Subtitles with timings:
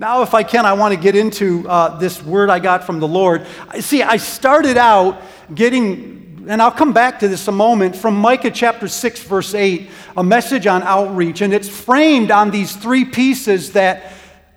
[0.00, 3.00] Now, if I can, I want to get into uh, this word I got from
[3.00, 3.46] the Lord.
[3.80, 5.20] See, I started out
[5.54, 9.90] getting, and I'll come back to this a moment, from Micah chapter 6, verse 8,
[10.16, 11.42] a message on outreach.
[11.42, 14.14] And it's framed on these three pieces that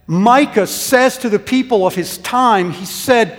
[0.07, 2.71] Micah says to the people of his time.
[2.71, 3.37] He said,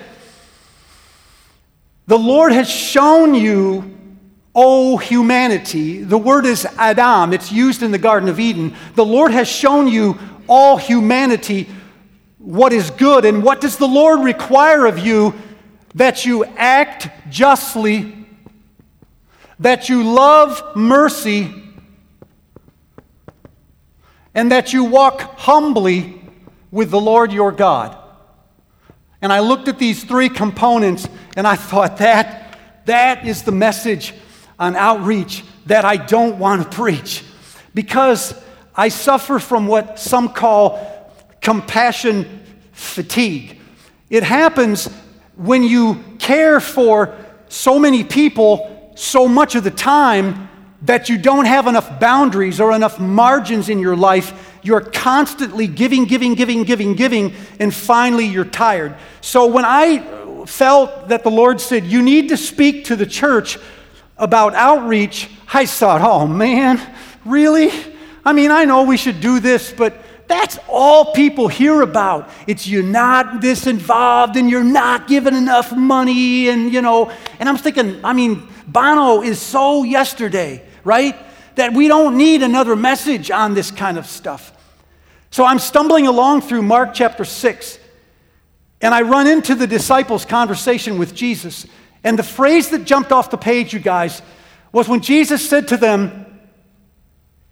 [2.06, 3.96] The Lord has shown you,
[4.54, 6.02] O humanity.
[6.02, 8.76] The word is Adam, it's used in the Garden of Eden.
[8.94, 11.66] The Lord has shown you, all humanity,
[12.44, 13.24] what is good.
[13.24, 15.34] And what does the Lord require of you?
[15.94, 18.26] That you act justly,
[19.58, 21.54] that you love mercy,
[24.34, 26.20] and that you walk humbly
[26.70, 27.96] with the Lord your God.
[29.22, 34.12] And I looked at these three components and I thought that that is the message
[34.58, 37.24] on outreach that I don't want to preach
[37.72, 38.34] because
[38.74, 40.90] I suffer from what some call
[41.40, 42.43] compassion
[42.74, 43.58] fatigue.
[44.10, 44.86] It happens
[45.36, 47.16] when you care for
[47.48, 50.48] so many people so much of the time
[50.82, 54.58] that you don't have enough boundaries or enough margins in your life.
[54.62, 58.96] You're constantly giving, giving, giving, giving, giving, and finally you're tired.
[59.20, 63.58] So when I felt that the Lord said, You need to speak to the church
[64.16, 66.80] about outreach, I thought, Oh man,
[67.24, 67.70] really?
[68.24, 69.96] I mean, I know we should do this, but
[70.34, 72.28] that's all people hear about.
[72.48, 77.12] It's you're not this involved and you're not giving enough money, and you know.
[77.38, 81.16] And I'm thinking, I mean, Bono is so yesterday, right?
[81.54, 84.50] That we don't need another message on this kind of stuff.
[85.30, 87.78] So I'm stumbling along through Mark chapter 6,
[88.80, 91.64] and I run into the disciples' conversation with Jesus.
[92.02, 94.20] And the phrase that jumped off the page, you guys,
[94.72, 96.26] was when Jesus said to them,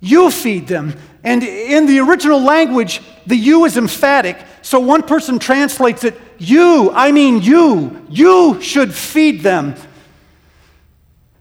[0.01, 0.95] You feed them.
[1.25, 4.39] And in the original language, the you is emphatic.
[4.63, 9.75] So one person translates it, You, I mean you, you should feed them.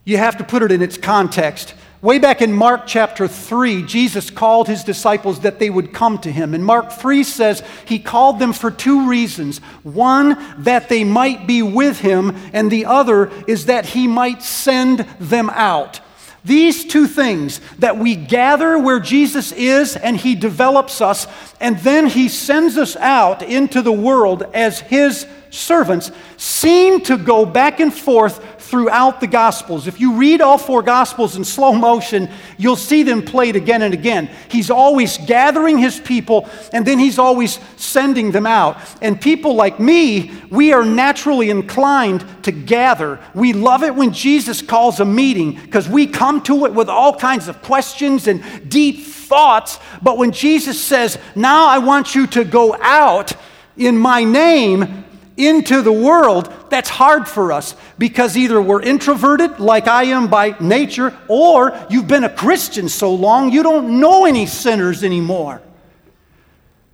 [0.04, 1.74] You have to put it in its context.
[2.02, 6.32] Way back in Mark chapter 3, Jesus called his disciples that they would come to
[6.32, 6.56] him.
[6.56, 9.60] And Mark 3 says he called them for two reasons.
[9.84, 15.02] One, that they might be with him, and the other is that he might send
[15.20, 16.02] them out.
[16.44, 21.28] These two things that we gather where Jesus is and he develops us,
[21.60, 27.46] and then he sends us out into the world as his servants, seem to go
[27.46, 29.86] back and forth throughout the Gospels.
[29.86, 33.94] If you read all four Gospels in slow motion, you'll see them played again and
[33.94, 34.30] again.
[34.50, 38.78] He's always gathering his people, and then he's always sending them out.
[39.02, 43.20] And people like me, we are naturally inclined to gather.
[43.36, 47.14] We love it when Jesus calls a meeting because we come to it with all
[47.14, 49.80] kinds of questions and deep thoughts.
[50.02, 53.34] But when Jesus says, Now I want you to go out
[53.76, 55.04] in my name,
[55.38, 60.56] into the world, that's hard for us because either we're introverted, like I am by
[60.60, 65.62] nature, or you've been a Christian so long you don't know any sinners anymore.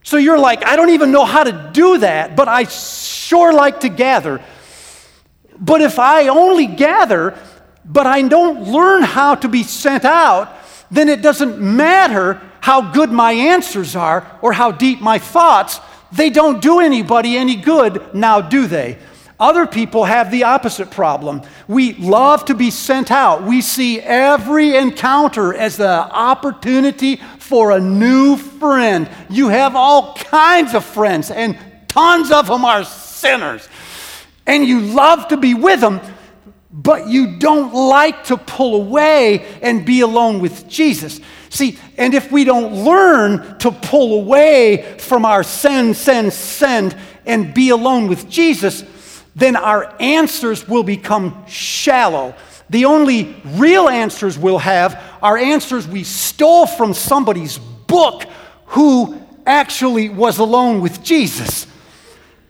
[0.04, 3.82] So you're like, I don't even know how to do that, but I sure like
[3.82, 4.42] to gather.
[5.60, 7.38] But if I only gather,
[7.84, 10.56] but I don't learn how to be sent out,
[10.90, 15.80] then it doesn't matter how good my answers are or how deep my thoughts
[16.12, 18.98] they don't do anybody any good, now do they?
[19.40, 21.44] Other people have the opposite problem.
[21.68, 23.44] We love to be sent out.
[23.44, 29.08] We see every encounter as the opportunity for a new friend.
[29.30, 31.56] You have all kinds of friends, and
[31.88, 33.68] tons of them are sinners.
[34.48, 36.00] And you love to be with them,
[36.72, 41.20] but you don't like to pull away and be alone with Jesus.
[41.50, 47.54] See, and if we don't learn to pull away from our send, send, send, and
[47.54, 48.84] be alone with Jesus,
[49.36, 52.36] then our answers will become shallow.
[52.70, 58.24] The only real answers we'll have are answers we stole from somebody's book
[58.68, 61.67] who actually was alone with Jesus.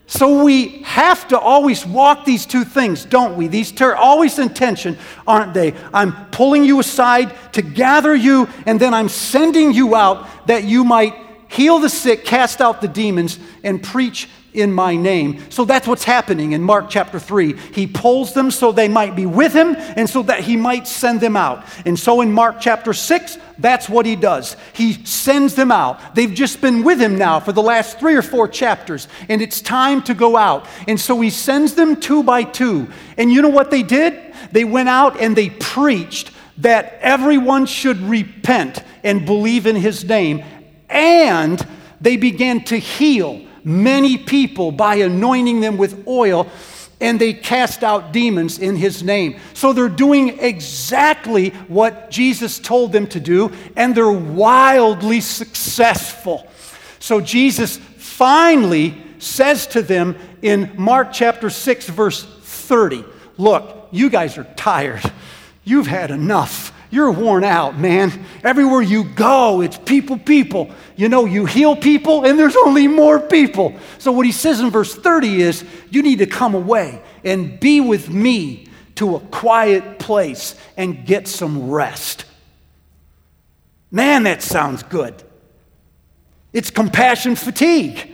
[0.09, 3.47] So we have to always walk these two things, don't we?
[3.47, 5.73] These are always in tension, aren't they?
[5.93, 10.85] I'm pulling you aside to gather you, and then I'm sending you out that you
[10.85, 11.13] might
[11.49, 15.39] heal the sick, cast out the demons, and preach in my name.
[15.49, 17.55] So that's what's happening in Mark chapter 3.
[17.73, 21.21] He pulls them so they might be with him and so that he might send
[21.21, 21.63] them out.
[21.85, 24.55] And so in Mark chapter 6, that's what he does.
[24.73, 26.15] He sends them out.
[26.15, 29.61] They've just been with him now for the last three or four chapters, and it's
[29.61, 30.67] time to go out.
[30.87, 32.87] And so he sends them two by two.
[33.17, 34.33] And you know what they did?
[34.51, 40.43] They went out and they preached that everyone should repent and believe in his name.
[40.89, 41.65] And
[41.99, 46.49] they began to heal many people by anointing them with oil,
[47.01, 49.39] and they cast out demons in his name.
[49.53, 56.47] So they're doing exactly what Jesus told them to do, and they're wildly successful.
[56.99, 63.03] So Jesus finally says to them in Mark chapter 6, verse 30,
[63.37, 65.03] Look, you guys are tired.
[65.63, 66.73] You've had enough.
[66.89, 68.11] You're worn out, man.
[68.43, 70.71] Everywhere you go, it's people, people.
[70.95, 73.75] You know, you heal people, and there's only more people.
[73.97, 77.81] So, what he says in verse 30 is, You need to come away and be
[77.81, 82.25] with me to a quiet place and get some rest.
[83.91, 85.23] Man, that sounds good.
[86.53, 88.13] It's compassion fatigue.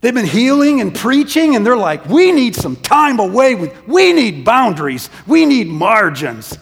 [0.00, 4.12] They've been healing and preaching, and they're like, we need some time away with, we
[4.12, 6.58] need boundaries, we need margins.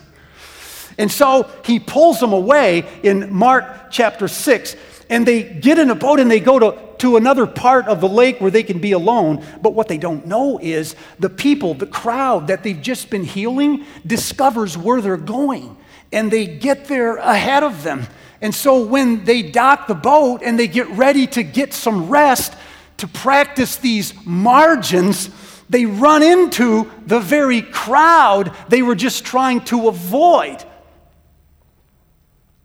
[1.00, 4.76] And so he pulls them away in Mark chapter 6,
[5.08, 8.08] and they get in a boat and they go to, to another part of the
[8.08, 9.42] lake where they can be alone.
[9.62, 13.86] But what they don't know is the people, the crowd that they've just been healing,
[14.06, 15.78] discovers where they're going,
[16.12, 18.06] and they get there ahead of them.
[18.42, 22.52] And so when they dock the boat and they get ready to get some rest,
[22.98, 25.30] to practice these margins,
[25.70, 30.66] they run into the very crowd they were just trying to avoid.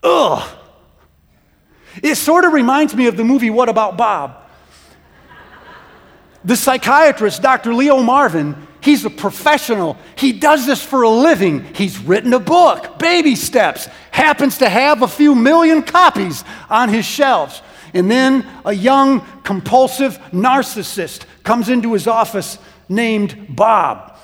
[0.06, 0.48] Ugh.
[2.04, 4.44] It sort of reminds me of the movie What About Bob?
[6.44, 7.74] The psychiatrist, Dr.
[7.74, 9.98] Leo Marvin, he's a professional.
[10.16, 11.64] He does this for a living.
[11.74, 17.04] He's written a book, Baby Steps, happens to have a few million copies on his
[17.04, 17.64] shelves.
[17.96, 24.15] And then a young, compulsive narcissist comes into his office named Bob.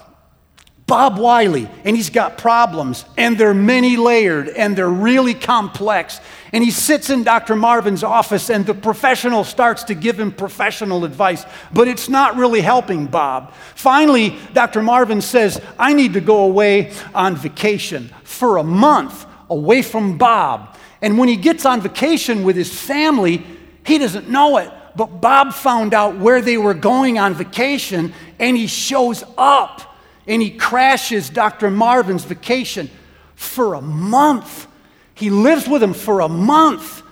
[0.91, 6.19] Bob Wiley, and he's got problems, and they're many layered, and they're really complex.
[6.51, 7.55] And he sits in Dr.
[7.55, 12.59] Marvin's office, and the professional starts to give him professional advice, but it's not really
[12.59, 13.53] helping Bob.
[13.73, 14.81] Finally, Dr.
[14.81, 20.75] Marvin says, I need to go away on vacation for a month away from Bob.
[21.01, 23.45] And when he gets on vacation with his family,
[23.85, 28.57] he doesn't know it, but Bob found out where they were going on vacation and
[28.57, 29.87] he shows up
[30.27, 31.69] and he crashes Dr.
[31.69, 32.89] Marvin's vacation
[33.35, 34.68] for a month.
[35.15, 37.03] He lives with him for a month.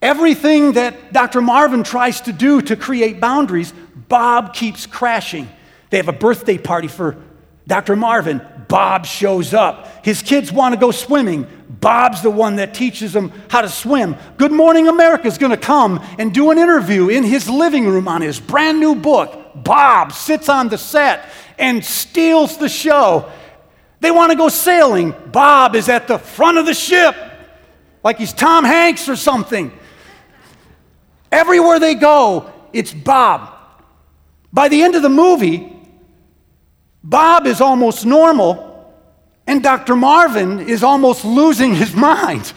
[0.00, 1.40] Everything that Dr.
[1.40, 3.72] Marvin tries to do to create boundaries,
[4.08, 5.48] Bob keeps crashing.
[5.90, 7.16] They have a birthday party for
[7.66, 7.94] Dr.
[7.94, 8.40] Marvin.
[8.68, 10.04] Bob shows up.
[10.04, 11.46] His kids want to go swimming.
[11.68, 14.16] Bob's the one that teaches them how to swim.
[14.38, 18.08] Good Morning America is going to come and do an interview in his living room
[18.08, 19.38] on his brand new book.
[19.54, 21.28] Bob sits on the set
[21.58, 23.30] and steals the show.
[24.00, 25.14] They want to go sailing.
[25.30, 27.14] Bob is at the front of the ship,
[28.02, 29.72] like he's Tom Hanks or something.
[31.30, 33.54] Everywhere they go, it's Bob.
[34.52, 35.72] By the end of the movie,
[37.02, 38.94] Bob is almost normal,
[39.46, 39.96] and Dr.
[39.96, 42.52] Marvin is almost losing his mind.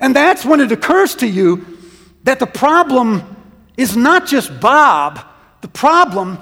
[0.00, 1.78] And that's when it occurs to you
[2.24, 3.36] that the problem
[3.76, 5.20] is not just Bob,
[5.60, 6.38] the problem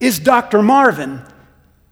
[0.00, 0.62] is Dr.
[0.62, 1.22] Marvin.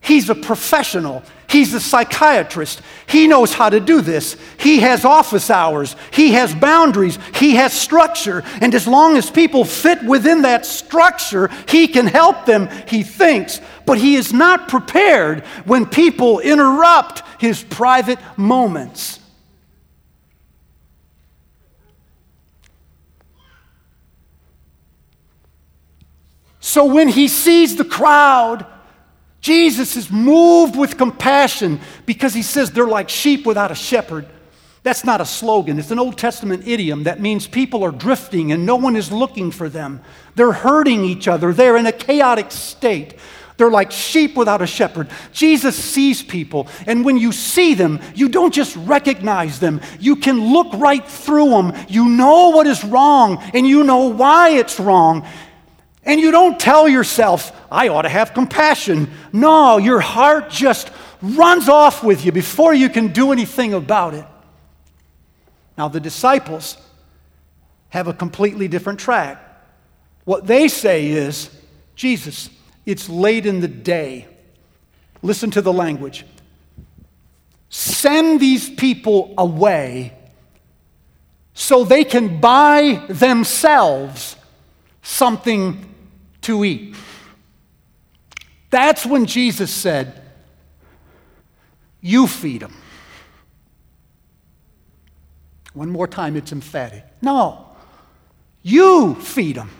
[0.01, 1.23] He's a professional.
[1.49, 2.83] He's a psychiatrist.
[3.07, 4.37] He knows how to do this.
[4.59, 5.95] He has office hours.
[6.13, 7.19] He has boundaries.
[7.37, 8.43] He has structure.
[8.61, 13.61] And as long as people fit within that structure, he can help them, he thinks.
[13.87, 19.21] But he is not prepared when people interrupt his private moments.
[26.63, 28.65] So when he sees the crowd,
[29.41, 34.27] Jesus is moved with compassion because he says they're like sheep without a shepherd.
[34.85, 38.65] That's not a slogan, it's an Old Testament idiom that means people are drifting and
[38.65, 40.01] no one is looking for them.
[40.37, 43.19] They're hurting each other, they're in a chaotic state.
[43.57, 45.09] They're like sheep without a shepherd.
[45.33, 49.81] Jesus sees people, and when you see them, you don't just recognize them.
[50.01, 51.73] You can look right through them.
[51.87, 55.27] You know what is wrong, and you know why it's wrong.
[56.05, 59.11] And you don't tell yourself, I ought to have compassion.
[59.33, 60.91] No, your heart just
[61.21, 64.27] runs off with you before you can do anything about it.
[65.79, 66.77] Now, the disciples
[67.91, 69.39] have a completely different track.
[70.25, 71.51] What they say is,
[71.95, 72.51] Jesus,
[72.85, 74.27] it's late in the day.
[75.23, 76.25] Listen to the language.
[77.69, 80.15] Send these people away
[81.55, 84.37] so they can buy themselves
[85.03, 85.92] something
[86.43, 86.95] to eat.
[88.71, 90.23] That's when Jesus said,
[92.01, 92.75] You feed them.
[95.75, 97.05] One more time, it's emphatic.
[97.23, 97.67] No,
[98.63, 99.71] you feed them.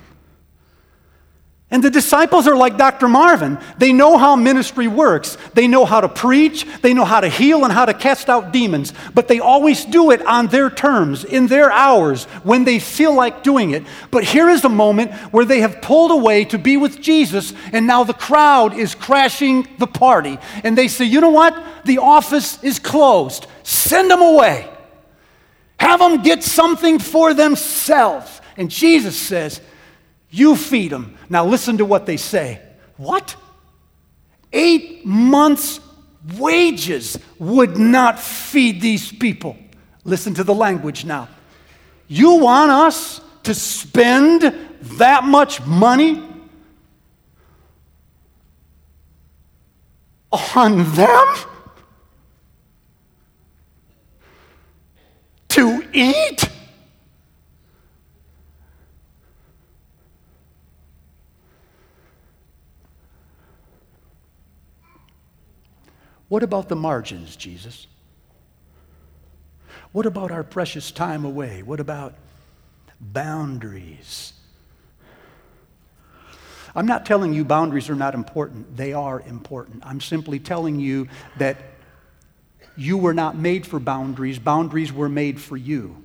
[1.73, 3.09] And the disciples are like Dr.
[3.09, 3.59] Marvin.
[3.79, 5.39] They know how ministry works.
[5.55, 8.53] They know how to preach, they know how to heal, and how to cast out
[8.53, 8.93] demons.
[9.15, 13.43] But they always do it on their terms, in their hours, when they feel like
[13.43, 13.85] doing it.
[14.11, 17.87] But here is a moment where they have pulled away to be with Jesus, and
[17.87, 20.39] now the crowd is crashing the party.
[20.65, 21.57] And they say, You know what?
[21.87, 23.47] The office is closed.
[23.63, 24.69] Send them away.
[25.81, 28.43] Have them get something for themselves.
[28.59, 29.63] And Jesus says,
[30.33, 31.17] you feed them.
[31.29, 32.61] Now listen to what they say.
[32.97, 33.37] What?
[34.53, 35.79] Eight months'
[36.37, 39.57] wages would not feed these people.
[40.05, 41.29] Listen to the language now.
[42.09, 44.43] You want us to spend
[44.99, 46.23] that much money
[50.33, 51.35] on them?
[55.49, 56.52] To eat?
[66.33, 67.87] What about the margins, Jesus?
[69.93, 71.63] What about our precious time away?
[71.63, 72.15] What about
[72.99, 74.33] boundaries?
[76.75, 78.79] I'm not telling you boundaries are not important.
[78.79, 79.83] They are important.
[79.85, 81.59] I'm simply telling you that
[82.79, 86.03] you were not made for boundaries, boundaries were made for you.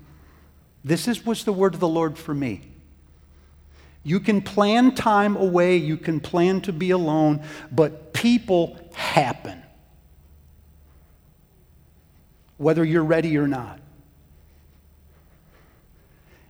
[0.83, 2.63] This is, what's the word of the Lord for me.
[4.03, 9.63] You can plan time away, you can plan to be alone, but people happen
[12.57, 13.79] whether you're ready or not.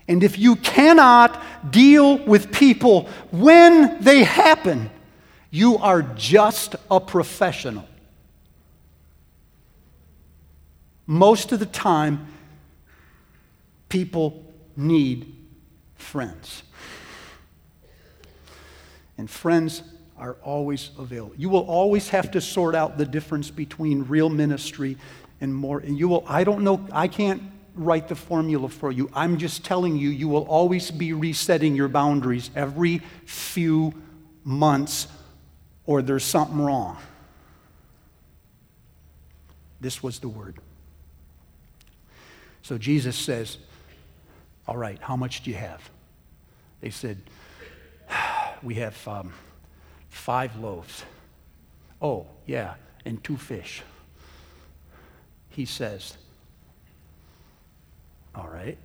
[0.08, 4.90] And if you cannot deal with people when they happen,
[5.52, 7.88] you are just a professional.
[11.06, 12.28] Most of the time,
[13.90, 14.46] people
[14.76, 15.36] need
[15.96, 16.64] friends.
[19.18, 19.84] And friends
[20.18, 21.34] are always available.
[21.38, 24.98] You will always have to sort out the difference between real ministry
[25.42, 25.80] and more.
[25.80, 27.42] And you will, I don't know, I can't
[27.76, 29.10] write the formula for you.
[29.14, 33.94] I'm just telling you, you will always be resetting your boundaries every few
[34.44, 35.08] months,
[35.86, 36.98] or there's something wrong.
[39.80, 40.58] This was the word.
[42.64, 43.58] So Jesus says,
[44.68, 45.88] All right, how much do you have?
[46.82, 47.22] They said,
[48.64, 49.34] We have um,
[50.10, 51.04] five loaves.
[52.02, 52.74] Oh, yeah,
[53.06, 53.84] and two fish
[55.58, 56.16] he says,
[58.36, 58.78] All right.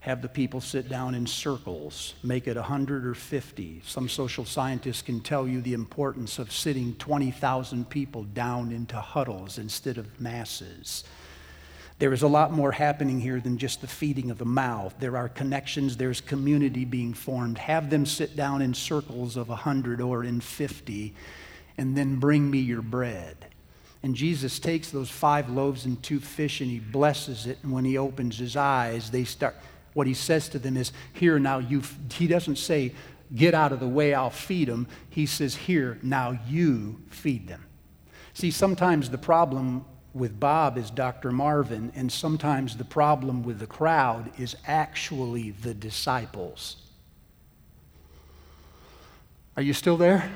[0.00, 3.82] Have the people sit down in circles, make it 100 or 50.
[3.86, 9.58] Some social scientists can tell you the importance of sitting 20,000 people down into huddles
[9.58, 11.04] instead of masses.
[12.00, 14.96] There is a lot more happening here than just the feeding of the mouth.
[14.98, 17.58] There are connections, there's community being formed.
[17.58, 21.14] Have them sit down in circles of 100 or in 50,
[21.78, 23.53] and then bring me your bread.
[24.04, 27.56] And Jesus takes those five loaves and two fish and he blesses it.
[27.62, 29.56] And when he opens his eyes, they start,
[29.94, 31.80] what he says to them is, Here now you,
[32.12, 32.92] he doesn't say,
[33.34, 34.88] Get out of the way, I'll feed them.
[35.08, 37.64] He says, Here now you feed them.
[38.34, 41.32] See, sometimes the problem with Bob is Dr.
[41.32, 46.76] Marvin, and sometimes the problem with the crowd is actually the disciples.
[49.56, 50.30] Are you still there?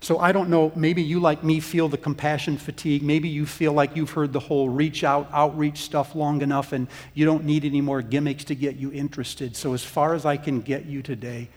[0.00, 3.02] So I don't know, maybe you, like me, feel the compassion fatigue.
[3.02, 6.86] Maybe you feel like you've heard the whole reach out, outreach stuff long enough and
[7.14, 9.56] you don't need any more gimmicks to get you interested.
[9.56, 11.48] So, as far as I can get you today,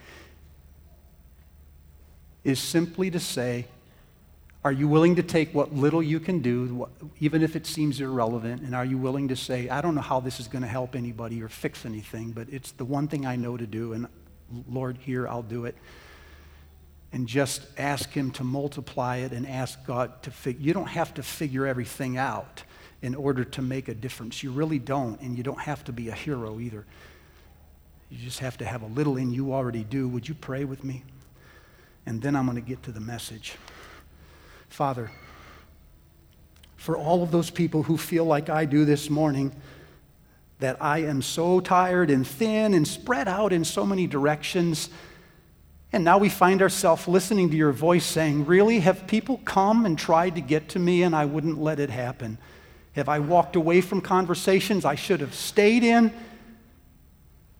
[2.42, 3.66] is simply to say,
[4.64, 6.88] are you willing to take what little you can do,
[7.20, 8.62] even if it seems irrelevant?
[8.62, 10.94] And are you willing to say, I don't know how this is going to help
[10.96, 14.08] anybody or fix anything, but it's the one thing I know to do, and
[14.68, 15.76] Lord, here, I'll do it
[17.12, 20.62] and just ask Him to multiply it and ask God to figure.
[20.62, 22.62] You don't have to figure everything out
[23.02, 24.42] in order to make a difference.
[24.42, 26.86] You really don't, and you don't have to be a hero either.
[28.10, 30.08] You just have to have a little in you already do.
[30.08, 31.02] Would you pray with me?
[32.06, 33.56] And then I'm going to get to the message.
[34.68, 35.10] Father,
[36.76, 39.54] for all of those people who feel like I do this morning,
[40.58, 44.88] that I am so tired and thin and spread out in so many directions
[45.92, 48.80] and now we find ourselves listening to your voice saying, Really?
[48.80, 52.38] Have people come and tried to get to me and I wouldn't let it happen?
[52.92, 56.12] Have I walked away from conversations I should have stayed in?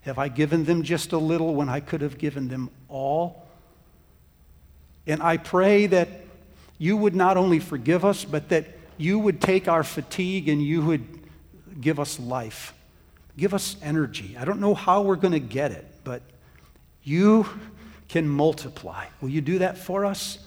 [0.03, 3.47] Have I given them just a little when I could have given them all?
[5.07, 6.09] And I pray that
[6.79, 10.83] you would not only forgive us, but that you would take our fatigue and you
[10.83, 11.07] would
[11.81, 12.75] give us life.
[13.37, 14.37] Give us energy.
[14.39, 16.23] I don't know how we're going to get it, but
[17.03, 17.47] you
[18.13, 19.07] can multiply.
[19.23, 20.39] Will you do that for us?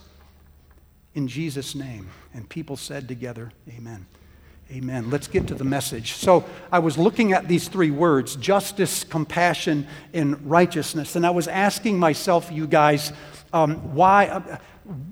[1.15, 2.12] In Jesus' name.
[2.31, 4.05] And people said together, Amen.
[4.72, 5.10] Amen.
[5.10, 6.13] Let's get to the message.
[6.13, 11.15] So, I was looking at these three words justice, compassion, and righteousness.
[11.15, 13.12] And I was asking myself, you guys,
[13.51, 14.57] um, why, uh,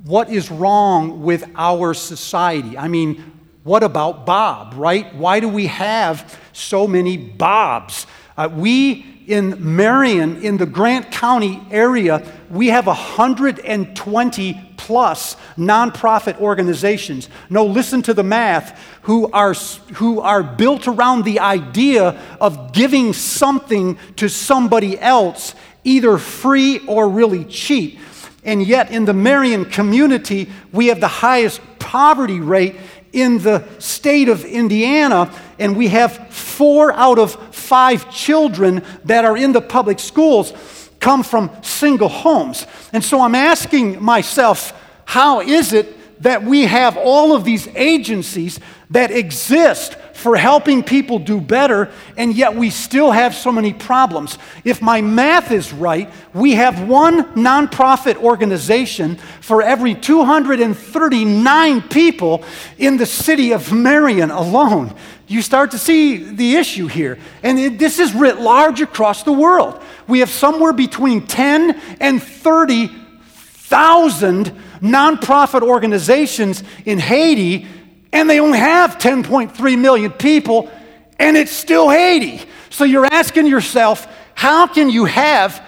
[0.03, 2.77] what is wrong with our society?
[2.77, 3.31] I mean,
[3.63, 5.13] what about Bob, right?
[5.15, 8.05] Why do we have so many Bobs?
[8.37, 17.29] Uh, we in Marion, in the Grant County area, we have 120 plus nonprofit organizations.
[17.49, 19.53] No, listen to the math, who are,
[19.93, 27.07] who are built around the idea of giving something to somebody else, either free or
[27.09, 27.99] really cheap.
[28.43, 32.75] And yet, in the Marion community, we have the highest poverty rate
[33.13, 39.37] in the state of Indiana, and we have four out of five children that are
[39.37, 40.51] in the public schools
[40.99, 42.65] come from single homes.
[42.91, 44.73] And so I'm asking myself,
[45.05, 51.19] how is it that we have all of these agencies that exist for helping people
[51.19, 54.37] do better, and yet we still have so many problems.
[54.63, 62.45] If my math is right, we have one nonprofit organization for every 239 people
[62.77, 64.95] in the city of Marion alone.
[65.27, 67.19] You start to see the issue here.
[67.43, 69.83] And it, this is writ large across the world.
[70.07, 74.45] We have somewhere between 10 and 30,000
[74.81, 77.67] nonprofit organizations in Haiti
[78.13, 80.71] and they only have 10.3 million people,
[81.19, 82.41] and it's still Haiti.
[82.69, 85.61] So you're asking yourself, how can you have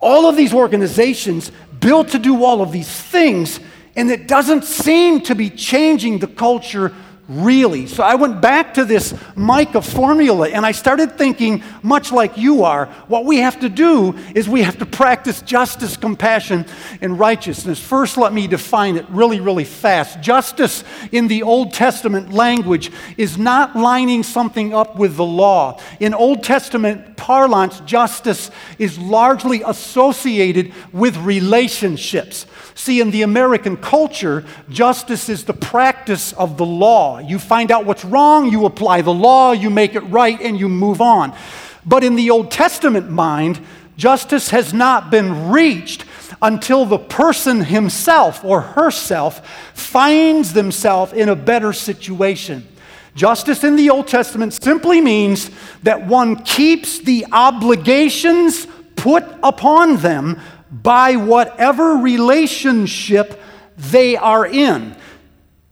[0.00, 3.60] all of these organizations built to do all of these things,
[3.94, 6.92] and it doesn't seem to be changing the culture
[7.28, 7.86] really.
[7.86, 12.64] So I went back to this Micah formula and I started thinking, much like you
[12.64, 16.66] are, what we have to do is we have to practice justice, compassion,
[17.00, 17.78] and righteousness.
[17.78, 20.20] First, let me define it really, really fast.
[20.20, 25.80] Justice in the Old Testament language is not lining something up with the law.
[26.00, 32.46] In Old Testament parlance, justice is largely associated with relationships.
[32.74, 37.18] See, in the American culture, justice is the practice of the law.
[37.18, 40.68] You find out what's wrong, you apply the law, you make it right, and you
[40.68, 41.34] move on.
[41.84, 43.60] But in the Old Testament mind,
[43.96, 46.04] justice has not been reached
[46.40, 52.66] until the person himself or herself finds themselves in a better situation.
[53.14, 55.50] Justice in the Old Testament simply means
[55.82, 60.40] that one keeps the obligations put upon them
[60.72, 63.40] by whatever relationship
[63.76, 64.96] they are in.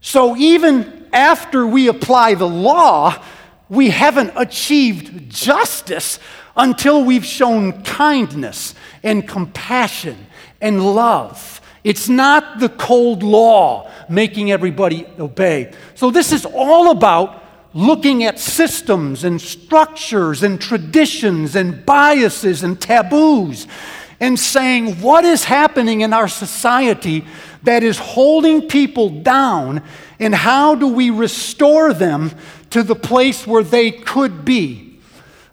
[0.01, 3.23] So even after we apply the law,
[3.69, 6.19] we haven't achieved justice
[6.57, 10.27] until we've shown kindness and compassion
[10.61, 11.61] and love.
[11.83, 15.73] It's not the cold law making everybody obey.
[15.95, 22.79] So, this is all about looking at systems and structures and traditions and biases and
[22.79, 23.67] taboos
[24.21, 27.25] and saying, what is happening in our society
[27.63, 29.83] that is holding people down,
[30.19, 32.31] and how do we restore them
[32.69, 34.99] to the place where they could be?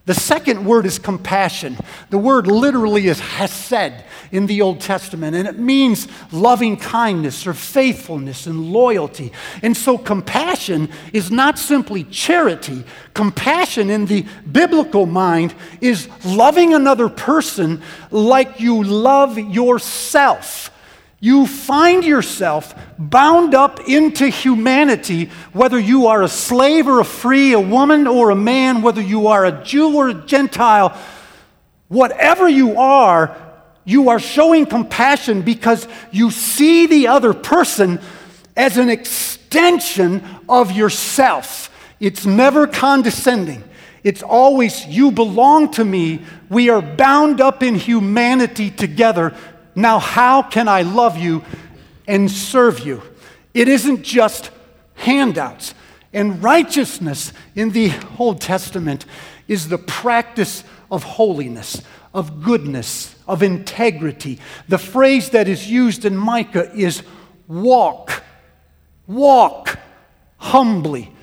[0.05, 1.77] The second word is compassion.
[2.11, 7.53] The word literally is hesed in the Old Testament, and it means loving kindness or
[7.53, 9.31] faithfulness and loyalty.
[9.61, 12.83] And so, compassion is not simply charity.
[13.13, 20.71] Compassion in the biblical mind is loving another person like you love yourself.
[21.19, 27.53] You find yourself bound up into humanity, whether you are a slave or a free,
[27.53, 30.95] a woman or a man, whether you are a Jew or a Gentile,
[31.87, 33.35] whatever you are,
[33.87, 37.99] you are showing compassion because you see the other person
[38.55, 41.71] as an extension of yourself.
[41.99, 43.63] It's never condescending.
[44.03, 46.21] It's always, you belong to me.
[46.49, 49.35] We are bound up in humanity together
[49.77, 51.43] now, how can I love you
[52.07, 53.03] and serve you?
[53.53, 54.49] It isn't just
[54.95, 55.75] handouts.
[56.11, 59.05] And righteousness in the Old Testament
[59.47, 64.39] is the practice of holiness, of goodness, of integrity.
[64.67, 67.03] The phrase that is used in Micah is
[67.47, 68.23] walk,
[69.05, 69.79] walk
[70.37, 71.13] humbly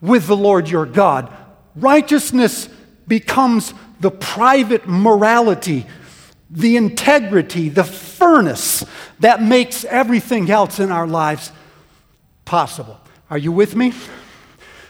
[0.00, 1.32] with the Lord your God.
[1.76, 2.68] Righteousness
[3.06, 5.86] becomes the private morality
[6.50, 8.84] the integrity, the furnace
[9.20, 11.52] that makes everything else in our lives
[12.44, 13.00] possible.
[13.30, 13.92] Are you with me?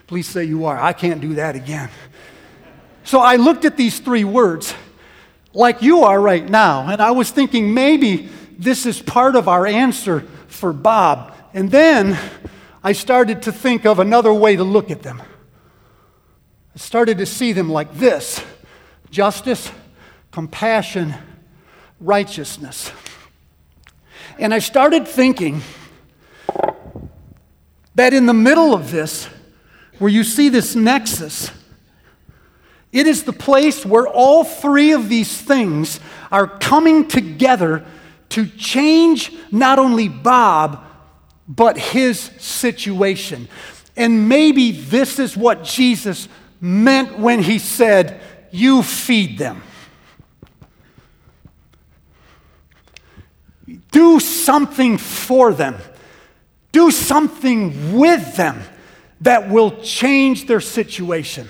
[0.07, 0.81] Please say you are.
[0.81, 1.91] I can't do that again.
[3.05, 4.75] So I looked at these three words
[5.53, 9.67] like you are right now, and I was thinking maybe this is part of our
[9.67, 11.35] answer for Bob.
[11.55, 12.19] And then
[12.85, 15.21] I started to think of another way to look at them.
[15.21, 18.43] I started to see them like this
[19.11, 19.71] justice,
[20.31, 21.15] compassion,
[21.99, 22.93] righteousness.
[24.39, 25.63] And I started thinking
[27.95, 29.29] that in the middle of this,
[29.99, 31.51] where you see this nexus,
[32.93, 36.01] it is the place where all three of these things
[36.33, 37.85] are coming together
[38.31, 40.85] to change not only Bob,
[41.47, 43.49] but his situation.
[43.97, 46.29] And maybe this is what Jesus
[46.61, 49.63] meant when he said, You feed them.
[53.91, 55.77] Do something for them.
[56.73, 58.63] Do something with them
[59.21, 61.49] that will change their situation.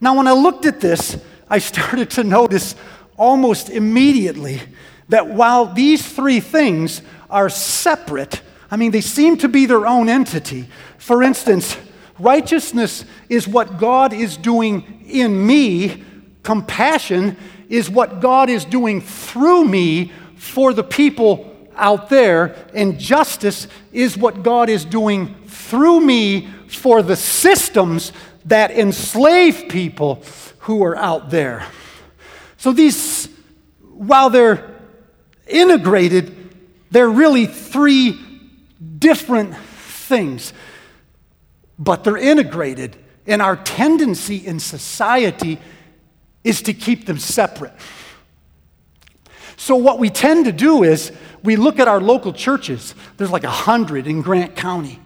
[0.00, 2.74] Now, when I looked at this, I started to notice
[3.16, 4.62] almost immediately
[5.08, 10.08] that while these three things are separate, I mean, they seem to be their own
[10.08, 10.68] entity.
[10.98, 11.76] For instance,
[12.18, 16.04] righteousness is what God is doing in me,
[16.42, 17.36] compassion
[17.68, 24.16] is what God is doing through me for the people out there, and justice is
[24.16, 28.12] what God is doing through me for the systems
[28.46, 30.22] that enslave people
[30.60, 31.66] who are out there.
[32.56, 33.28] So these,
[33.80, 34.80] while they're
[35.46, 36.36] integrated,
[36.90, 38.18] they're really three
[38.98, 40.52] different things,
[41.78, 42.96] but they're integrated.
[43.26, 45.58] And our tendency in society
[46.42, 47.72] is to keep them separate.
[49.56, 52.94] So, what we tend to do is we look at our local churches.
[53.18, 54.98] There's like a hundred in Grant County.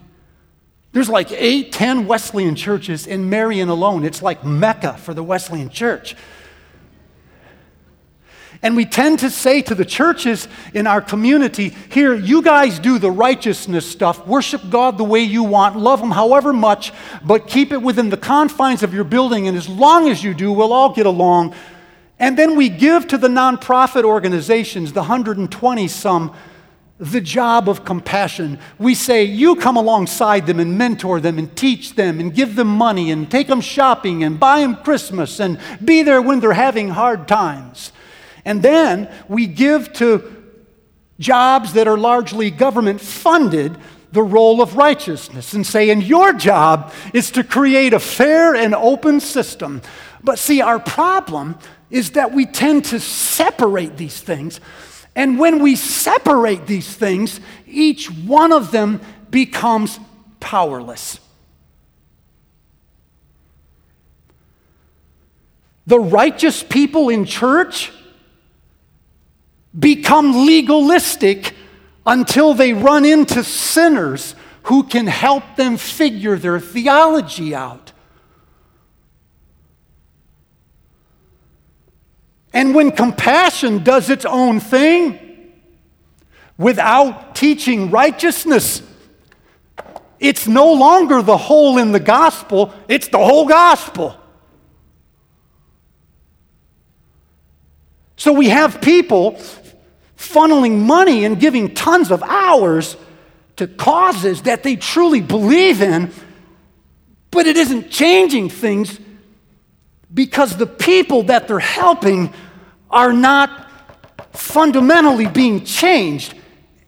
[0.94, 4.04] There's like eight, ten Wesleyan churches in Marion alone.
[4.04, 6.14] It's like Mecca for the Wesleyan church.
[8.62, 13.00] And we tend to say to the churches in our community, here, you guys do
[13.00, 16.92] the righteousness stuff, worship God the way you want, love Him however much,
[17.24, 19.48] but keep it within the confines of your building.
[19.48, 21.54] And as long as you do, we'll all get along.
[22.20, 26.34] And then we give to the nonprofit organizations, the 120 some,
[27.10, 28.58] the job of compassion.
[28.78, 32.68] We say, you come alongside them and mentor them and teach them and give them
[32.68, 36.88] money and take them shopping and buy them Christmas and be there when they're having
[36.88, 37.92] hard times.
[38.44, 40.42] And then we give to
[41.18, 43.76] jobs that are largely government funded
[44.12, 48.74] the role of righteousness and say, and your job is to create a fair and
[48.74, 49.82] open system.
[50.22, 51.58] But see, our problem
[51.90, 54.60] is that we tend to separate these things.
[55.16, 59.00] And when we separate these things, each one of them
[59.30, 59.98] becomes
[60.40, 61.20] powerless.
[65.86, 67.92] The righteous people in church
[69.78, 71.54] become legalistic
[72.06, 77.83] until they run into sinners who can help them figure their theology out.
[82.54, 85.18] And when compassion does its own thing
[86.56, 88.80] without teaching righteousness,
[90.20, 94.16] it's no longer the hole in the gospel, it's the whole gospel.
[98.16, 99.32] So we have people
[100.16, 102.96] funneling money and giving tons of hours
[103.56, 106.12] to causes that they truly believe in,
[107.32, 109.00] but it isn't changing things
[110.14, 112.32] because the people that they're helping
[112.94, 113.68] are not
[114.32, 116.34] fundamentally being changed,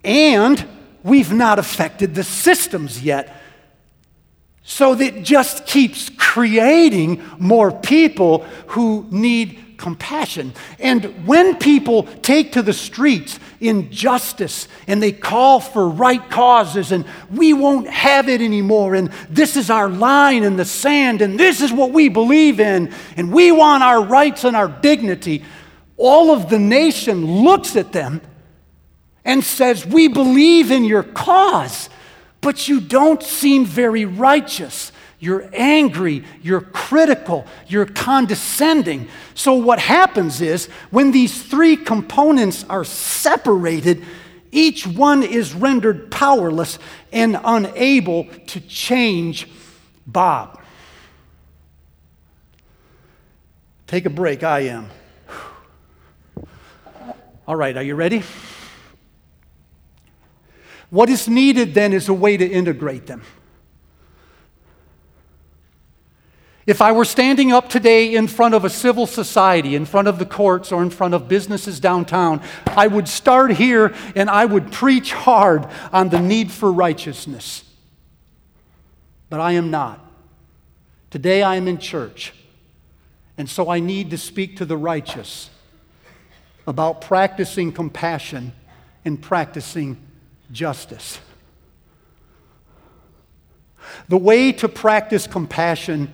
[0.05, 0.65] and
[1.03, 3.43] we've not affected the systems yet.
[4.63, 10.53] So that just keeps creating more people who need compassion.
[10.79, 16.93] And when people take to the streets in justice and they call for right causes
[16.93, 21.39] and we won't have it anymore and this is our line in the sand and
[21.39, 25.45] this is what we believe in and we want our rights and our dignity,
[25.97, 28.21] all of the nation looks at them
[29.25, 31.89] and says, We believe in your cause,
[32.41, 34.93] but you don't seem very righteous.
[35.19, 39.09] You're angry, you're critical, you're condescending.
[39.35, 44.05] So, what happens is when these three components are separated,
[44.53, 46.79] each one is rendered powerless
[47.13, 49.49] and unable to change
[50.07, 50.61] Bob.
[53.87, 54.91] Take a break, I am.
[57.47, 58.25] All right, are you ready?
[60.91, 63.23] What is needed then is a way to integrate them.
[66.67, 70.19] If I were standing up today in front of a civil society, in front of
[70.19, 74.73] the courts, or in front of businesses downtown, I would start here and I would
[74.73, 77.63] preach hard on the need for righteousness.
[79.31, 80.05] But I am not.
[81.11, 82.33] Today I am in church,
[83.39, 85.51] and so I need to speak to the righteous
[86.67, 88.53] about practicing compassion
[89.05, 89.97] and practicing
[90.51, 91.19] justice.
[94.09, 96.13] The way to practice compassion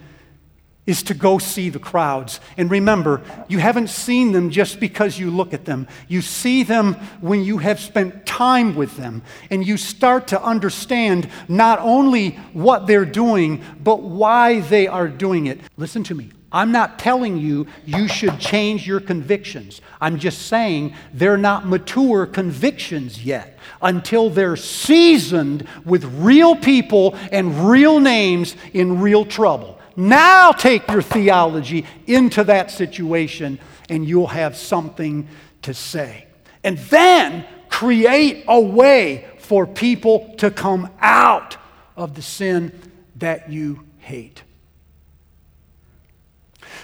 [0.85, 2.41] is to go see the crowds.
[2.57, 5.87] And remember, you haven't seen them just because you look at them.
[6.09, 9.23] You see them when you have spent time with them.
[9.49, 15.47] And you start to understand not only what they're doing, but why they are doing
[15.47, 15.61] it.
[15.77, 16.33] Listen to me.
[16.53, 19.81] I'm not telling you you should change your convictions.
[20.01, 27.71] I'm just saying they're not mature convictions yet until they're seasoned with real people and
[27.71, 29.79] real names in real trouble.
[29.97, 35.29] Now take your theology into that situation and you'll have something
[35.63, 36.27] to say.
[36.65, 41.57] And then create a way for people to come out
[41.97, 42.73] of the sin
[43.17, 44.43] that you hate.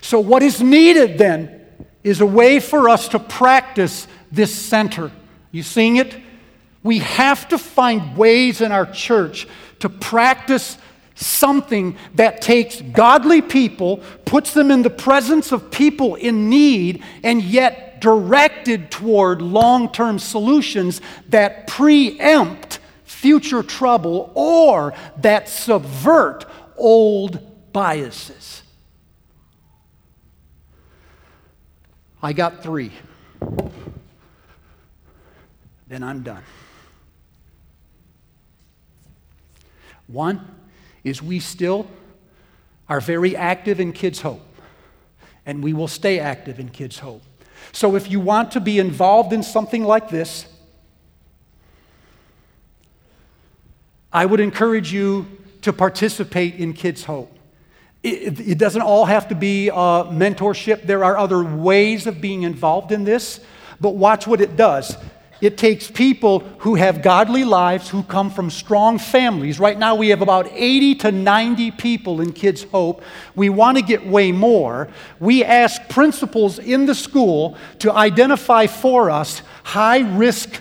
[0.00, 1.66] So, what is needed then
[2.04, 5.10] is a way for us to practice this center.
[5.50, 6.16] You seeing it?
[6.82, 9.46] We have to find ways in our church
[9.80, 10.78] to practice
[11.14, 17.42] something that takes godly people, puts them in the presence of people in need, and
[17.42, 26.44] yet directed toward long term solutions that preempt future trouble or that subvert
[26.76, 28.62] old biases.
[32.22, 32.92] I got three.
[35.86, 36.42] Then I'm done.
[40.06, 40.40] One,
[41.04, 41.86] is we still
[42.88, 44.40] are very active in Kids Hope,
[45.46, 47.22] and we will stay active in Kids Hope.
[47.72, 50.46] So if you want to be involved in something like this,
[54.12, 55.26] I would encourage you
[55.62, 57.37] to participate in Kids Hope.
[58.02, 60.86] It, it, doesn't all have to be uh, mentorship.
[60.86, 63.40] There are other ways of being involved in this,
[63.80, 64.96] but watch what it does.
[65.40, 69.60] It takes people who have godly lives, who come from strong families.
[69.60, 73.02] Right now, we have about 80 to 90 people in Kids Hope.
[73.36, 74.88] We want to get way more.
[75.20, 80.60] We ask principals in the school to identify for us high risk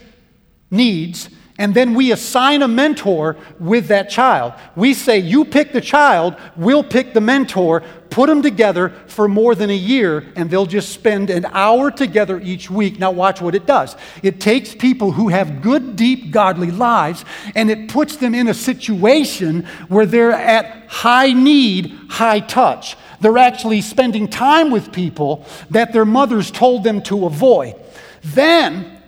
[0.69, 4.53] needs and then we assign a mentor with that child.
[4.75, 9.55] We say, You pick the child, we'll pick the mentor, put them together for more
[9.55, 12.99] than a year, and they'll just spend an hour together each week.
[12.99, 13.95] Now, watch what it does.
[14.21, 18.53] It takes people who have good, deep, godly lives, and it puts them in a
[18.53, 22.97] situation where they're at high need, high touch.
[23.19, 27.75] They're actually spending time with people that their mothers told them to avoid.
[28.23, 29.01] Then,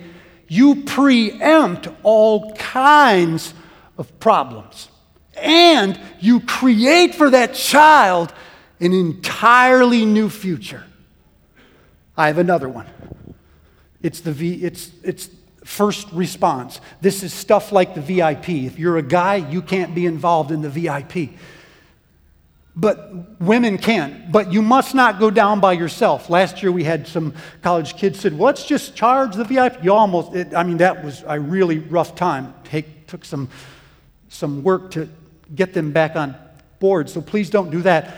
[0.48, 3.54] you preempt all kinds
[3.98, 4.88] of problems.
[5.36, 8.32] And you create for that child
[8.84, 10.84] an entirely new future.
[12.16, 12.86] I have another one.
[14.02, 15.30] It's the v, it's it's
[15.64, 16.80] first response.
[17.00, 18.50] This is stuff like the VIP.
[18.50, 21.30] If you're a guy, you can't be involved in the VIP.
[22.76, 24.28] But women can.
[24.30, 26.28] But you must not go down by yourself.
[26.28, 29.94] Last year we had some college kids said, well, "Let's just charge the VIP." You
[29.94, 30.34] almost.
[30.34, 32.52] It, I mean, that was a really rough time.
[32.64, 33.48] Take, took some
[34.28, 35.08] some work to
[35.54, 36.36] get them back on
[36.80, 38.16] board, so please don't do that.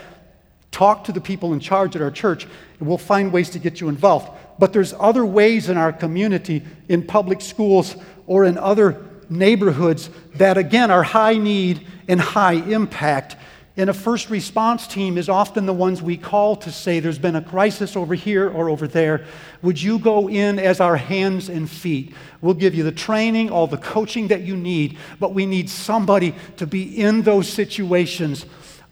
[0.71, 2.45] Talk to the people in charge at our church,
[2.79, 4.29] and we'll find ways to get you involved.
[4.59, 10.57] But there's other ways in our community, in public schools, or in other neighborhoods that,
[10.57, 13.35] again, are high need and high impact.
[13.79, 17.35] And a first response team is often the ones we call to say, There's been
[17.35, 19.25] a crisis over here or over there.
[19.61, 22.15] Would you go in as our hands and feet?
[22.41, 26.33] We'll give you the training, all the coaching that you need, but we need somebody
[26.57, 28.47] to be in those situations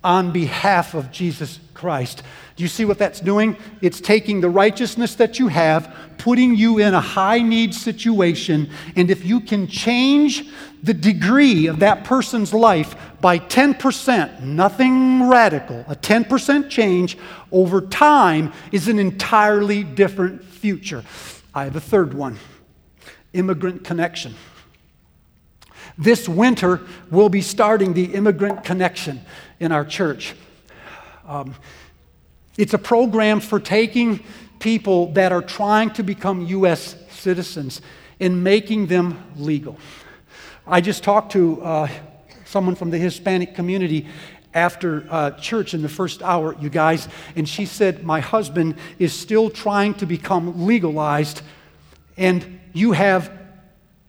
[0.06, 2.22] on behalf of Jesus Christ.
[2.56, 3.58] Do you see what that's doing?
[3.82, 9.10] It's taking the righteousness that you have, putting you in a high need situation, and
[9.10, 10.48] if you can change
[10.84, 17.18] the degree of that person's life by 10%, nothing radical, a 10% change
[17.52, 21.04] over time is an entirely different future.
[21.54, 22.38] I have a third one
[23.34, 24.34] immigrant connection.
[25.98, 29.22] This winter, we'll be starting the immigrant connection
[29.60, 30.36] in our church.
[31.28, 31.56] Um,
[32.58, 34.22] it's a program for taking
[34.60, 36.96] people that are trying to become U.S.
[37.10, 37.82] citizens
[38.20, 39.78] and making them legal.
[40.66, 41.90] I just talked to uh,
[42.46, 44.08] someone from the Hispanic community
[44.54, 49.14] after uh, church in the first hour, you guys, and she said, My husband is
[49.14, 51.42] still trying to become legalized,
[52.16, 53.30] and you have,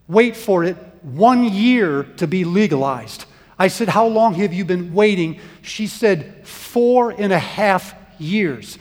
[0.06, 3.24] wait for it, one year to be legalized.
[3.58, 5.40] I said, How long have you been waiting?
[5.62, 8.78] She said, Four and a half years.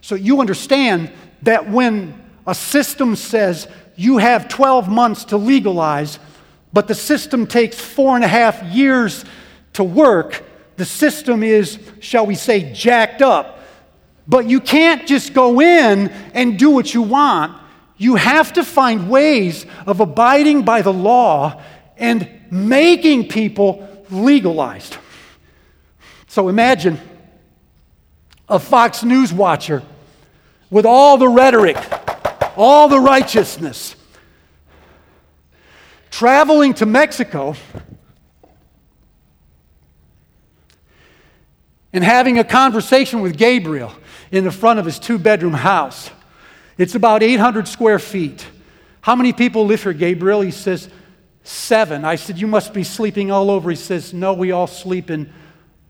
[0.00, 1.12] So you understand
[1.42, 2.14] that when
[2.46, 6.18] a system says you have 12 months to legalize,
[6.72, 9.24] but the system takes four and a half years
[9.72, 10.44] to work,
[10.76, 13.60] the system is, shall we say, jacked up.
[14.28, 17.60] But you can't just go in and do what you want.
[17.96, 21.62] You have to find ways of abiding by the law
[21.96, 24.96] and making people legalized.
[26.28, 27.00] So imagine
[28.48, 29.82] a Fox News watcher
[30.70, 31.76] with all the rhetoric,
[32.56, 33.96] all the righteousness,
[36.10, 37.54] traveling to Mexico
[41.92, 43.92] and having a conversation with Gabriel
[44.30, 46.10] in the front of his two bedroom house.
[46.78, 48.46] It's about 800 square feet.
[49.00, 50.42] How many people live here, Gabriel?
[50.42, 50.90] He says,
[51.46, 52.04] Seven.
[52.04, 53.70] I said, You must be sleeping all over.
[53.70, 55.32] He says, No, we all sleep in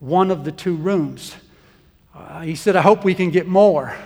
[0.01, 1.35] one of the two rooms.
[2.15, 3.97] Uh, he said, I hope we can get more.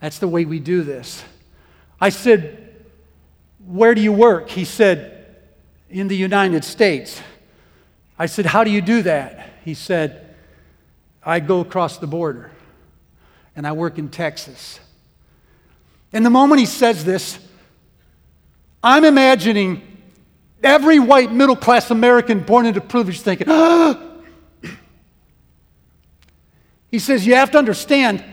[0.00, 1.22] That's the way we do this.
[2.00, 2.74] I said,
[3.66, 4.48] Where do you work?
[4.48, 5.36] He said,
[5.90, 7.20] In the United States.
[8.18, 9.50] I said, How do you do that?
[9.66, 10.34] He said,
[11.22, 12.50] I go across the border
[13.54, 14.80] and I work in Texas.
[16.10, 17.38] And the moment he says this,
[18.82, 19.87] I'm imagining
[20.62, 23.48] every white middle class American born into privilege thinking,
[26.90, 28.24] he says, You have to understand,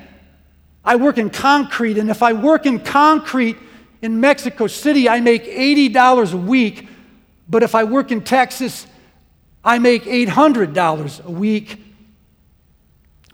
[0.83, 3.57] I work in concrete, and if I work in concrete
[4.01, 6.89] in Mexico City, I make $80 a week.
[7.49, 8.87] But if I work in Texas,
[9.63, 11.81] I make $800 a week.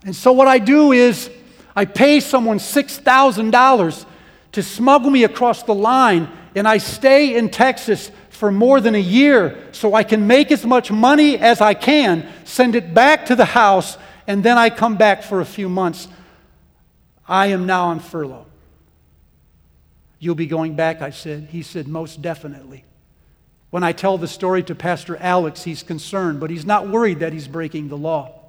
[0.05, 1.29] And so what I do is
[1.75, 4.05] I pay someone $6,000
[4.53, 8.97] to smuggle me across the line, and I stay in Texas for more than a
[8.97, 13.35] year so I can make as much money as I can, send it back to
[13.35, 16.07] the house, and then I come back for a few months.
[17.27, 18.47] I am now on furlough.
[20.17, 21.49] You'll be going back, I said.
[21.51, 22.83] He said, Most definitely.
[23.69, 27.33] When I tell the story to Pastor Alex, he's concerned, but he's not worried that
[27.33, 28.39] he's breaking the law.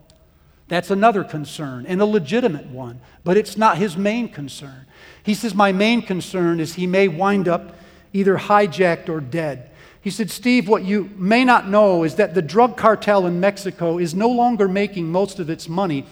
[0.69, 4.87] That's another concern, and a legitimate one, but it's not his main concern.
[5.23, 7.77] He says, My main concern is he may wind up
[8.15, 9.69] either hijacked or dead.
[10.03, 13.99] He said, Steve, what you may not know is that the drug cartel in Mexico
[13.99, 16.05] is no longer making most of its money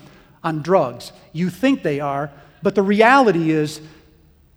[0.44, 1.12] on drugs.
[1.33, 2.31] You think they are,
[2.62, 3.81] but the reality is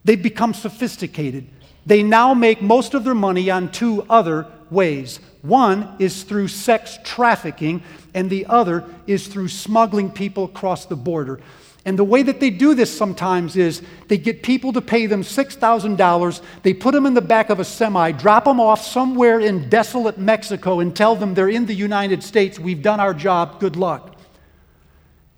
[0.06, 1.48] they've become sophisticated.
[1.86, 5.20] They now make most of their money on two other ways.
[5.42, 7.82] One is through sex trafficking,
[8.14, 11.40] and the other is through smuggling people across the border.
[11.86, 15.22] And the way that they do this sometimes is they get people to pay them
[15.22, 16.42] $6,000.
[16.62, 20.18] They put them in the back of a semi, drop them off somewhere in desolate
[20.18, 22.58] Mexico, and tell them they're in the United States.
[22.58, 23.60] We've done our job.
[23.60, 24.16] Good luck.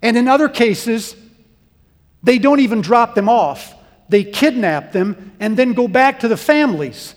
[0.04, 1.16] And in other cases,
[2.22, 3.74] they don't even drop them off.
[4.08, 7.16] They kidnap them and then go back to the families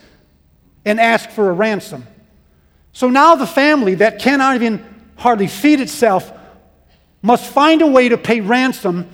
[0.87, 2.07] and ask for a ransom.
[2.93, 4.83] So now the family that cannot even
[5.17, 6.33] hardly feed itself
[7.21, 9.09] must find a way to pay ransom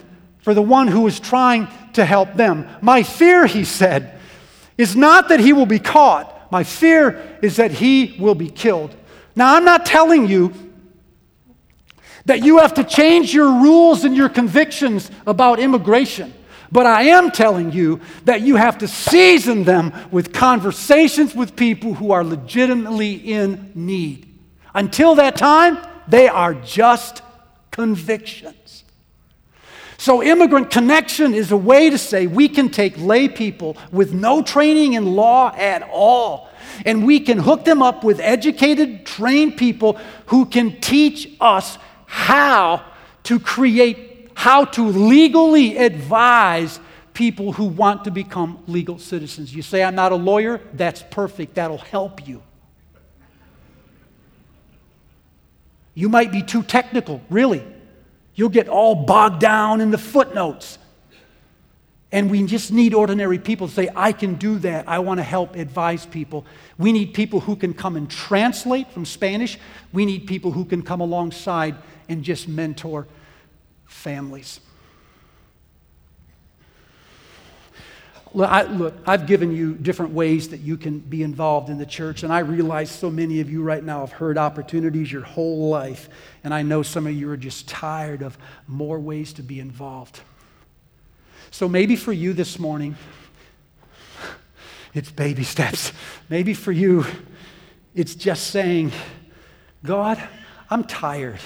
[0.44, 2.68] for the one who is trying to help them.
[2.82, 4.20] My fear, he said,
[4.76, 6.52] is not that he will be caught.
[6.52, 8.94] My fear is that he will be killed.
[9.34, 10.52] Now, I'm not telling you
[12.26, 16.34] that you have to change your rules and your convictions about immigration.
[16.70, 21.94] But I am telling you that you have to season them with conversations with people
[21.94, 24.28] who are legitimately in need.
[24.74, 27.22] Until that time, they are just
[27.70, 28.63] convictions.
[30.04, 34.42] So, immigrant connection is a way to say we can take lay people with no
[34.42, 36.50] training in law at all,
[36.84, 42.84] and we can hook them up with educated, trained people who can teach us how
[43.22, 46.80] to create, how to legally advise
[47.14, 49.54] people who want to become legal citizens.
[49.56, 50.60] You say, I'm not a lawyer?
[50.74, 51.54] That's perfect.
[51.54, 52.42] That'll help you.
[55.94, 57.64] You might be too technical, really.
[58.34, 60.78] You'll get all bogged down in the footnotes.
[62.10, 64.88] And we just need ordinary people to say, I can do that.
[64.88, 66.46] I want to help advise people.
[66.78, 69.58] We need people who can come and translate from Spanish.
[69.92, 71.74] We need people who can come alongside
[72.08, 73.08] and just mentor
[73.86, 74.60] families.
[78.34, 81.86] Look, I, look, I've given you different ways that you can be involved in the
[81.86, 85.68] church, and I realize so many of you right now have heard opportunities your whole
[85.68, 86.08] life,
[86.42, 90.20] and I know some of you are just tired of more ways to be involved.
[91.52, 92.96] So maybe for you this morning,
[94.94, 95.92] it's baby steps.
[96.28, 97.06] Maybe for you,
[97.94, 98.90] it's just saying,
[99.84, 100.20] God,
[100.68, 101.38] I'm tired,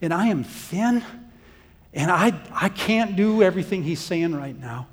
[0.00, 1.04] and I am thin,
[1.92, 4.86] and I, I can't do everything He's saying right now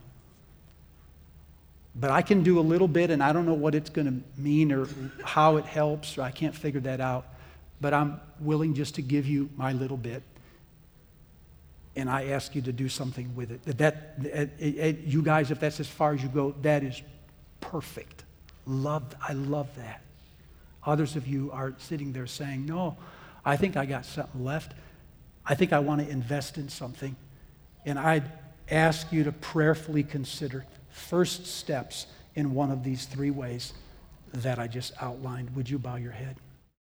[1.96, 4.41] but I can do a little bit, and I don't know what it's going to
[4.41, 4.88] mean or
[5.24, 7.26] how it helps, or I can't figure that out.
[7.80, 10.22] But I'm willing just to give you my little bit,
[11.96, 13.78] and I ask you to do something with it.
[13.78, 14.60] That, that,
[15.08, 17.02] you guys, if that's as far as you go, that is
[17.62, 18.26] perfect.
[18.66, 20.02] Love, I love that.
[20.86, 22.98] Others of you are sitting there saying, "No,
[23.46, 24.74] I think I got something left.
[25.46, 27.16] I think I want to invest in something,"
[27.86, 28.30] and I'd
[28.70, 30.66] ask you to prayerfully consider
[30.96, 33.74] first steps in one of these three ways
[34.34, 35.56] that I just outlined.
[35.56, 36.38] Would you bow your head?